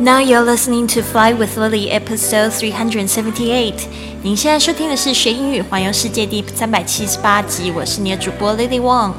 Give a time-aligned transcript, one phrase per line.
[0.00, 3.74] Now you're listening to Fly with Lily, episode three hundred seventy-eight.
[4.22, 9.12] 您现在收听的是学英语环游世界第三百七十八集，我是你的主播 Lily Wong。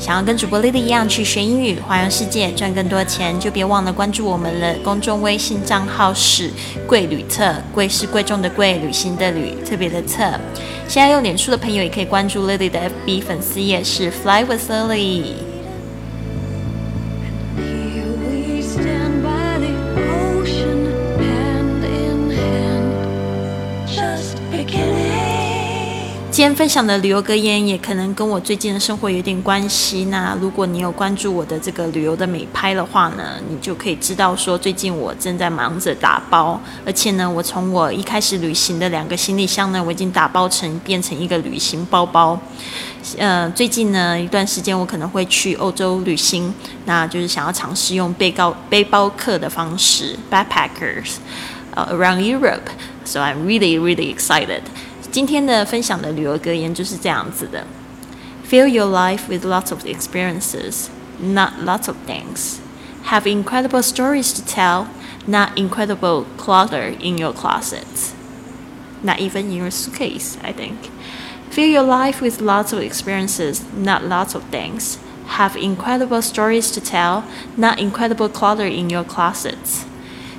[0.00, 6.50] 想要跟主播 Lily 一样去学英语、环游世界、赚更多钱，就别忘了关注我们的公众微信账号是
[6.88, 10.32] “贵旅特”，贵是贵重的贵，旅行的旅，特别的特。
[10.88, 15.34] 现在用脸书的朋友也可以关注 Lily 的 FB 粉丝页是 Fly with Lily。
[26.38, 30.04] 今天分享的旅游格言也可能跟我最近的生活有点关系。
[30.04, 42.40] 那如果你有关注我的这个旅游的美拍的话呢，你就可以知道说，最近我正在忙着打包，而且呢，我从我一开始旅行的两个行李箱呢，我已经打包成变成一个旅行包包。
[43.18, 51.16] 呃，最近呢一段时间我可能会去欧洲旅行，那就是想要尝试用背包背包客的方式，backpackers，
[51.74, 52.60] 呃，around Europe。
[53.04, 54.60] So I'm really really excited.
[55.11, 57.65] 今天的分享的旅游格言就是这样子的：
[58.49, 60.87] Fill your life with lots of experiences,
[61.19, 62.57] not lots of things.
[63.09, 64.85] Have incredible stories to tell,
[65.25, 68.11] not incredible clutter in your closets.
[69.03, 70.89] Not even in your suitcase, I think.
[71.51, 74.97] Fill your life with lots of experiences, not lots of things.
[75.37, 77.23] Have incredible stories to tell,
[77.57, 79.83] not incredible clutter in your closets.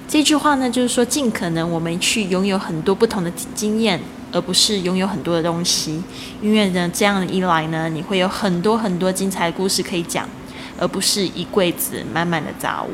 [0.08, 4.00] 这句话呢，就是说，尽可能我们去拥有很多不同的经验，
[4.31, 6.03] 而不是拥有很多的东西，
[6.41, 10.27] 因为呢，这样一来呢，你会有很多很多精彩的故事可以讲，
[10.77, 12.89] 而不是一柜子满满的杂物。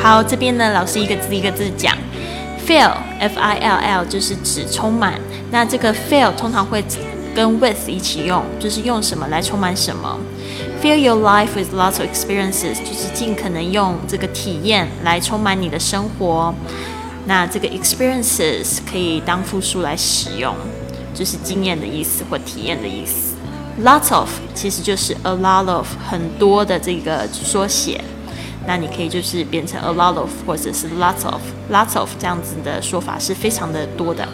[0.00, 1.96] 好，这边呢，老师一个字一个字讲
[2.66, 5.18] ，fill，f i l l，就是指充满。
[5.50, 6.84] 那这个 fill 通常会。
[7.34, 10.18] 跟 with 一起用，就是用什么来充满什么。
[10.82, 16.54] Fill your life with lots of experiences，就是尽可能用这个体验来充满你的生活。
[17.26, 20.54] 那这个 experiences 可以当复数来使用，
[21.14, 23.34] 就是经验的意思或体验的意思。
[23.82, 28.00] Lots of 其实就是 a lot of 很多的这个缩写，
[28.66, 31.40] 那你可以就是变成 a lot of 或者是 lots of
[31.72, 34.28] lots of 这样子的说法是非常的多的。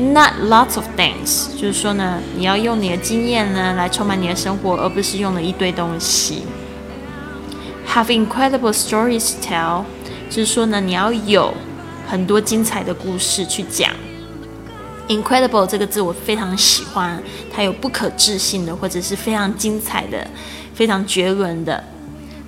[0.00, 6.44] Not lots of things，就是说呢，你要用你的经验呢来充满你的生活，而不是用了一堆东西。
[7.86, 9.84] Have incredible stories to tell，
[10.30, 11.52] 就是说呢，你要有
[12.08, 13.90] 很多精彩的故事去讲。
[15.08, 17.22] Incredible 这个字我非常喜欢，
[17.54, 20.26] 它有不可置信的，或者是非常精彩的、
[20.72, 21.84] 非常绝伦的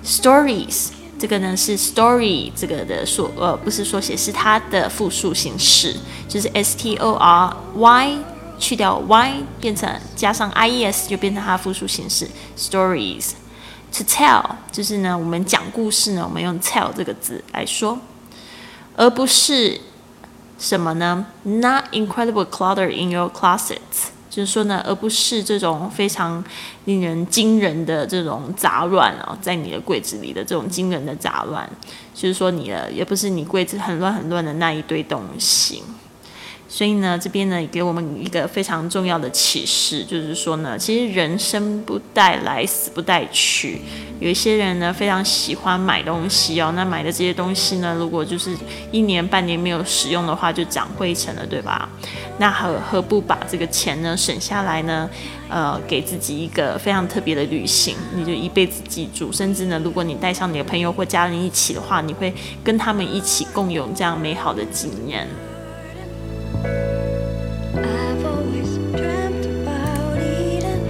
[0.03, 0.87] stories。
[1.23, 5.95] 这个呢是 story 这个的缩呃不是缩写，是它的复数形式，
[6.27, 8.17] 就是 s t o r y
[8.59, 13.31] 去掉 y 变成加上 i e s 就变成它的复数形式 stories。
[13.93, 17.97] To tell 就是呢我们讲故事呢，我们用 tell 这个字来说，
[18.97, 19.79] 而不是
[20.59, 24.11] 什么呢？Not incredible clutter in your closets。
[24.33, 26.43] 就是说呢，而不是这种非常
[26.85, 31.69] 令人惊人的这种杂乱哦，在你的柜子里的这种惊人的杂乱，
[32.15, 35.83] 就是说你的也不是你柜子很乱很乱的那一堆东西。
[36.73, 43.79] 所以呢，这边呢也给我们一个非常重要的启示，就是说呢，其实人生不带来，死不带去。
[44.19, 48.57] 有一些人呢非常喜欢买东西哦，那买的这些东西呢，如果就是
[48.91, 51.87] 一年半年没有使用的话，就长灰尘了，对吧？
[52.39, 55.07] 那何何不把这个钱呢省下来呢？
[55.49, 59.31] 呃，给自己一个非常特别的旅行，你就一辈子记住。
[59.31, 65.27] 甚至呢，如果你带上你的朋友或家人一起的话，你会跟他们一起共有这样美好的经验。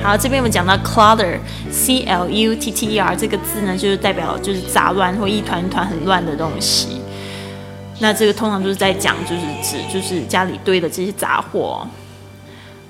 [0.04, 7.02] 好，这边我们讲到 clutter，c l u t t e r 这个字呢，就是代表就是杂乱或一团团很乱的东西。
[8.00, 11.88] 那这个通常就是在讲，就是指就是家里堆的这些杂货。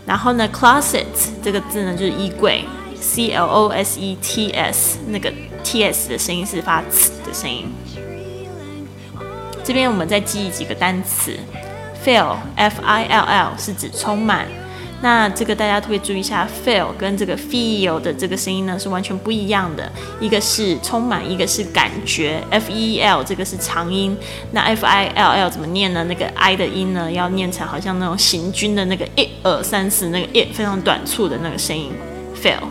[0.07, 1.05] 然后呢，closet
[1.43, 2.65] 这个字呢，就是衣柜
[2.99, 5.31] ，c l o s e t s 那个
[5.63, 7.71] t s 的声音是发呲的声音。
[9.63, 11.37] 这边我们再记忆几个单词
[12.03, 14.47] ，fill f i l l 是指充满。
[15.03, 19.91] 那这个大家特别注意一下，feel 跟这个 feel 的这个声音呢是完全不一样的，
[20.21, 22.41] 一个是充满，一个是感觉。
[22.49, 24.15] f e l 这个是长音，
[24.53, 26.05] 那 f i l l 怎么念呢？
[26.05, 31.91] 那个 i 的音呢要念成好像那种行军的那个一二三四那个一非常短促的那个声音
[32.41, 32.63] ，feel。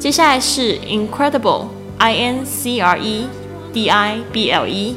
[0.00, 3.28] 接下来是 incredible，i n c r e
[3.72, 4.96] d i b l e。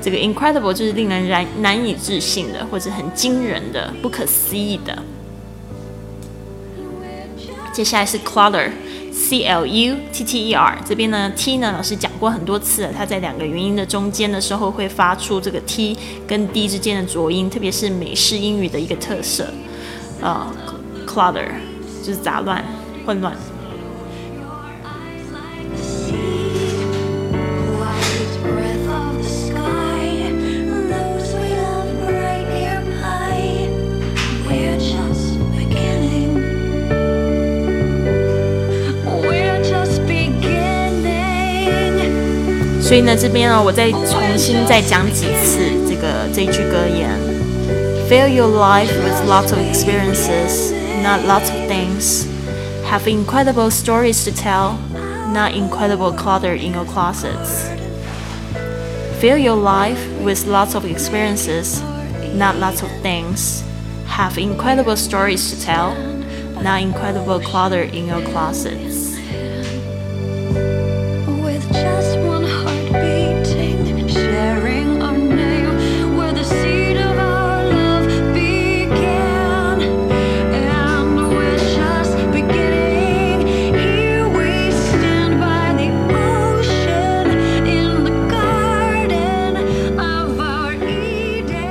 [0.00, 4.96] 这个 incredible 就是令人难难以置信的，或者很惊人的、不可思议的。
[7.72, 15.96] 接下来是 clutter，C L U T T E R，这边呢 T 呢老师讲过很多次了，它在两个元音的中间的时候会发出这个 T
[16.26, 19.46] 跟 D 之间的浊音，特别是美式英语的一个特色。
[20.20, 20.46] 呃
[21.06, 21.46] ，clutter
[22.04, 22.64] 就是杂乱、
[23.06, 23.34] 混乱。
[42.89, 47.09] 所以呢，这边呢，我再重新再讲几次这个这一句格言：
[48.07, 52.25] Fill your life with lots of experiences, not lots of things.
[52.87, 54.75] Have incredible stories to tell,
[55.33, 57.65] not incredible clutter in your closets.
[59.19, 61.81] Fill your life with lots of experiences,
[62.35, 63.63] not lots of things.
[64.07, 65.95] Have incredible stories to tell,
[66.61, 69.08] not incredible clutter in your closets.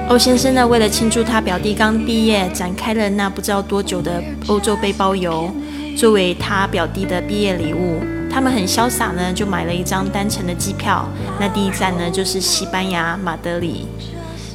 [0.09, 5.53] 欧先生呢，为了庆祝他表弟刚毕业，展开了那不知道多久的欧洲背包游，
[5.95, 11.07] 作为他表弟的毕业礼物，他们很潇洒呢，就买了一张单程的机票。
[11.39, 13.85] 那第一站呢，就是西班牙马德里。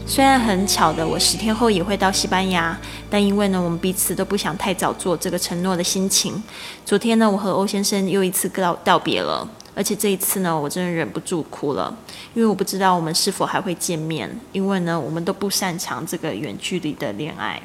[0.04, 2.76] 虽然很巧的，我十天后也会到西班牙，
[3.08, 6.42] 但因为呢，我们彼此都不想太早做这个承诺的心情，
[6.84, 9.48] 昨天呢，我和欧先生又一次告道别了。
[9.74, 11.94] 而且这一次呢，我真的忍不住哭了，
[12.32, 14.30] 因为我不知道我们是否还会见面。
[14.52, 17.60] 因为呢，我们都不擅长这个远距离的恋爱。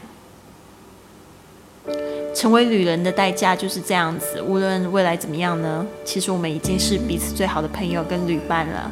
[2.35, 4.41] 成为旅人的代价就是这样子。
[4.41, 8.91] 无论未来怎么样呢，其实我们已经是彼此最好的朋友跟旅伴了。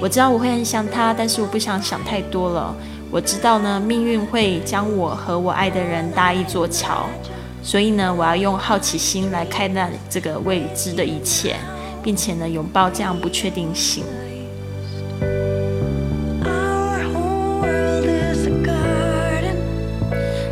[0.00, 2.74] 我知道我会很想他，但是我不想想太多了。
[3.10, 7.06] 我知道呢，命运会将我和我爱的人搭一座桥，
[7.62, 11.56] 所以呢，我要用好奇心来看待这个未知的一切。
[12.06, 14.04] 并且呢，拥抱这样不确定性。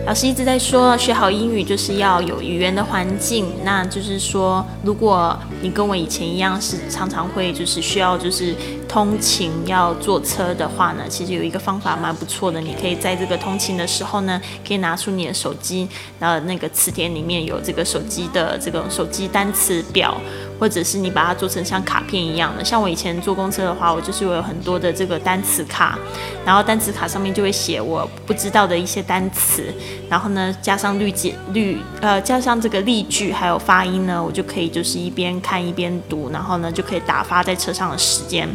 [0.05, 3.47] 老师一直在说，学好英语就是要有语言的环境。
[3.63, 8.55] 那就是说，如果你跟我以前一样，是常常会就是需要就是
[8.87, 12.61] 通勤要坐车的话呢，其实有一个方法蛮不错的。
[12.61, 14.39] 你可以在这个通勤的时候呢，
[14.69, 15.89] 可以拿出你的手机，
[16.19, 20.15] 然后那个词典里面有这个手机的这个手机单词表。
[20.57, 25.99] 或者是你把它做成像卡片一样的，像我以前坐公车的话，我就是有很多的这个单词卡，
[26.47, 29.65] 然后单词卡上面就会写我不知道的一些单词，
[30.09, 38.49] 然后呢加上绿解绿呃加上这个例句还有发音呢，我就可以就是一边看看一边读，然后呢就可以打发在车上的时间，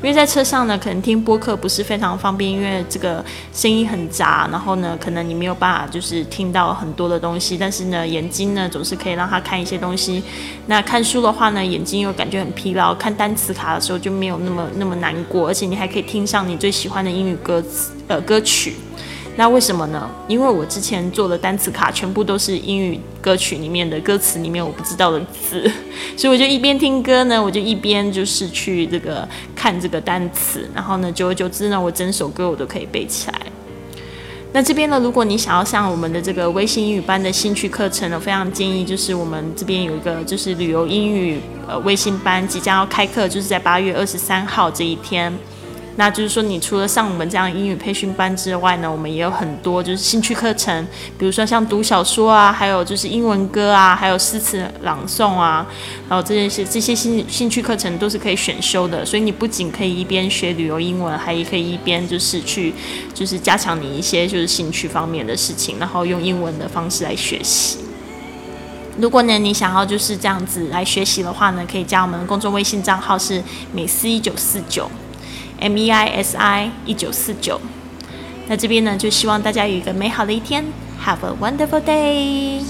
[0.00, 10.22] 因为在车上呢可能听播客不是非常方便，因为这个声音很杂，然后呢可能你没有办法就是听到很多的东西，但是呢眼睛呢总是可以让他看一些东西，
[10.68, 11.34] 那看书的。
[11.34, 18.74] 话呢，眼睛又感觉很疲劳，看单词卡的时候就没有那么那么难过，而且你还可以听上你最喜欢的英语歌词呃歌曲。
[19.36, 20.08] 那为什么呢？
[20.28, 25.68] 因为我之前做的单词卡全部都是英语歌曲里面的歌词里面我不知道的字，
[26.16, 33.40] 所以我就一边听歌呢，我就一边就是去这个看这个单词，然后呢，久而久之呢，我整首歌我都可以背起来。
[34.52, 45.32] 那这边呢，如果你想要上我们的这个微信英语班的兴趣课程呢，非常建议就是我们这边有一个就是旅游英语呃微信班即将要开课，就是在八月二十三号这一天。
[45.96, 50.84] 那就是说，你除了上我们这样英语培训班之外呢，我们也有很多就是兴趣课程，
[51.16, 55.64] 比如说像读小说啊，还有就是英文歌啊，还有诗词朗诵啊，
[56.08, 59.06] 然后这些这些兴兴趣课程都是可以选修的。
[59.06, 62.74] 所以你不仅可以一边学旅游英文，还可以一边就是去
[63.14, 67.78] 就是加强你一些就是兴趣方面的事情，然后用英文的方式来学习。
[68.98, 73.40] 如果呢你想要就是这样子来学习的话呢，可以加我们的公众微信账号是
[73.72, 74.90] 美思一九四九。
[75.60, 77.60] M E I S I 一九四九，
[78.48, 80.64] 那这边呢，就希望大家有一个美好的一天
[81.04, 82.62] ，Have a wonderful day。